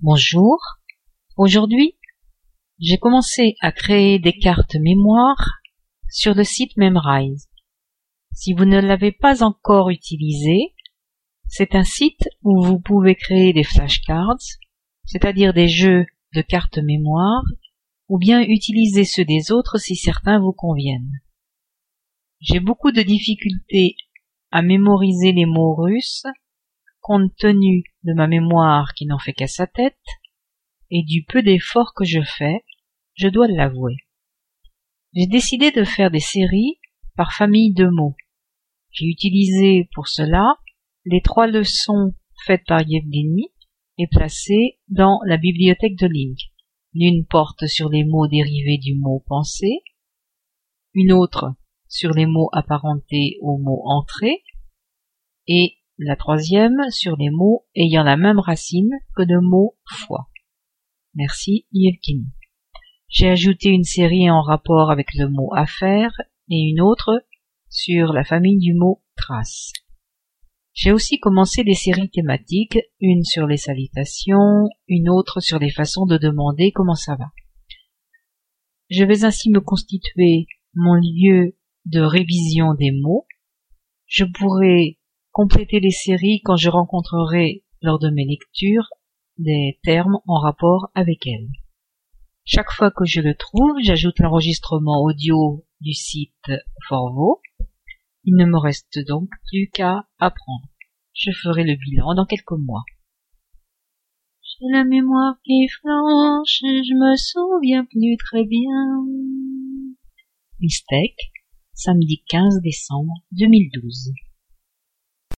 Bonjour. 0.00 0.60
Aujourd'hui, 1.36 1.98
j'ai 2.78 2.98
commencé 2.98 3.56
à 3.60 3.72
créer 3.72 4.20
des 4.20 4.32
cartes 4.32 4.76
mémoire 4.76 5.58
sur 6.08 6.36
le 6.36 6.44
site 6.44 6.76
Memrise. 6.76 7.48
Si 8.32 8.52
vous 8.52 8.64
ne 8.64 8.78
l'avez 8.78 9.10
pas 9.10 9.42
encore 9.42 9.90
utilisé, 9.90 10.72
c'est 11.48 11.74
un 11.74 11.82
site 11.82 12.28
où 12.44 12.62
vous 12.62 12.78
pouvez 12.78 13.16
créer 13.16 13.52
des 13.52 13.64
flashcards, 13.64 14.38
c'est-à-dire 15.04 15.52
des 15.52 15.66
jeux 15.66 16.06
de 16.32 16.42
cartes 16.42 16.78
mémoire, 16.78 17.42
ou 18.06 18.18
bien 18.18 18.40
utiliser 18.40 19.04
ceux 19.04 19.24
des 19.24 19.50
autres 19.50 19.78
si 19.78 19.96
certains 19.96 20.38
vous 20.38 20.52
conviennent. 20.52 21.10
J'ai 22.38 22.60
beaucoup 22.60 22.92
de 22.92 23.02
difficultés 23.02 23.96
à 24.52 24.62
mémoriser 24.62 25.32
les 25.32 25.46
mots 25.46 25.74
russes 25.74 26.24
compte 27.08 27.34
tenu 27.36 27.84
de 28.08 28.14
ma 28.14 28.26
mémoire 28.26 28.94
qui 28.94 29.04
n'en 29.04 29.18
fait 29.18 29.34
qu'à 29.34 29.46
sa 29.46 29.66
tête, 29.66 29.94
et 30.90 31.02
du 31.02 31.24
peu 31.24 31.42
d'efforts 31.42 31.92
que 31.94 32.04
je 32.04 32.22
fais, 32.22 32.64
je 33.14 33.28
dois 33.28 33.48
l'avouer. 33.48 33.96
J'ai 35.14 35.26
décidé 35.26 35.70
de 35.70 35.84
faire 35.84 36.10
des 36.10 36.20
séries 36.20 36.78
par 37.16 37.32
famille 37.32 37.74
de 37.74 37.86
mots. 37.86 38.16
J'ai 38.90 39.06
utilisé 39.06 39.88
pour 39.92 40.08
cela 40.08 40.54
les 41.04 41.20
trois 41.20 41.46
leçons 41.46 42.14
faites 42.46 42.64
par 42.66 42.80
Yevgeny 42.80 43.48
et 43.98 44.06
placées 44.06 44.78
dans 44.88 45.20
la 45.26 45.36
bibliothèque 45.36 45.98
de 45.98 46.06
Link. 46.06 46.38
L'une 46.94 47.26
porte 47.26 47.66
sur 47.66 47.90
les 47.90 48.04
mots 48.04 48.26
dérivés 48.26 48.78
du 48.78 48.94
mot 48.94 49.22
pensée, 49.26 49.82
une 50.94 51.12
autre 51.12 51.54
sur 51.88 52.12
les 52.12 52.26
mots 52.26 52.48
apparentés 52.52 53.36
au 53.42 53.58
mot 53.58 53.82
entrée, 53.84 54.42
et 55.46 55.77
la 55.98 56.16
troisième 56.16 56.90
sur 56.90 57.16
les 57.16 57.30
mots 57.30 57.66
ayant 57.74 58.04
la 58.04 58.16
même 58.16 58.38
racine 58.38 58.90
que 59.16 59.22
le 59.22 59.40
mot 59.40 59.76
foi. 59.90 60.28
Merci 61.14 61.66
Yelkini. 61.72 62.26
J'ai 63.08 63.28
ajouté 63.30 63.70
une 63.70 63.84
série 63.84 64.30
en 64.30 64.42
rapport 64.42 64.90
avec 64.90 65.14
le 65.14 65.28
mot 65.28 65.52
affaire 65.54 66.12
et 66.48 66.70
une 66.70 66.80
autre 66.80 67.24
sur 67.68 68.12
la 68.12 68.22
famille 68.22 68.58
du 68.58 68.74
mot 68.74 69.02
trace. 69.16 69.72
J'ai 70.72 70.92
aussi 70.92 71.18
commencé 71.18 71.64
des 71.64 71.74
séries 71.74 72.10
thématiques, 72.10 72.78
une 73.00 73.24
sur 73.24 73.48
les 73.48 73.56
salutations, 73.56 74.68
une 74.86 75.08
autre 75.08 75.40
sur 75.40 75.58
les 75.58 75.70
façons 75.70 76.06
de 76.06 76.18
demander 76.18 76.70
comment 76.70 76.94
ça 76.94 77.16
va. 77.16 77.32
Je 78.88 79.02
vais 79.02 79.24
ainsi 79.24 79.50
me 79.50 79.60
constituer 79.60 80.46
mon 80.74 80.94
lieu 80.94 81.56
de 81.86 82.00
révision 82.00 82.74
des 82.74 82.92
mots. 82.92 83.26
Je 84.06 84.24
pourrai 84.24 84.97
compléter 85.38 85.78
les 85.78 85.92
séries 85.92 86.40
quand 86.42 86.56
je 86.56 86.68
rencontrerai 86.68 87.62
lors 87.80 88.00
de 88.00 88.10
mes 88.10 88.24
lectures 88.24 88.88
des 89.36 89.78
termes 89.84 90.18
en 90.26 90.40
rapport 90.40 90.90
avec 90.96 91.28
elles. 91.28 91.46
Chaque 92.44 92.72
fois 92.72 92.90
que 92.90 93.04
je 93.04 93.20
le 93.20 93.36
trouve, 93.36 93.76
j'ajoute 93.80 94.18
l'enregistrement 94.18 95.00
audio 95.00 95.64
du 95.80 95.92
site 95.92 96.50
Forvo. 96.88 97.40
Il 98.24 98.34
ne 98.34 98.46
me 98.46 98.58
reste 98.58 98.98
donc 99.06 99.28
plus 99.46 99.70
qu'à 99.72 100.08
apprendre. 100.18 100.66
Je 101.14 101.30
ferai 101.30 101.62
le 101.62 101.76
bilan 101.76 102.16
dans 102.16 102.26
quelques 102.26 102.58
mois. 102.58 102.82
J'ai 104.42 104.66
la 104.72 104.82
mémoire 104.82 105.36
qui 105.44 105.68
flanche, 105.68 106.62
je 106.62 106.94
me 106.94 107.14
souviens 107.16 107.84
plus 107.84 108.16
très 108.16 108.44
bien. 108.44 109.06
Mistake, 110.58 111.30
samedi 111.74 112.24
15 112.28 112.60
décembre 112.60 113.12
2012. 113.30 114.14